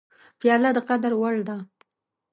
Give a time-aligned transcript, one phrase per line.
[0.39, 1.57] پیاله د قدر وړ ده.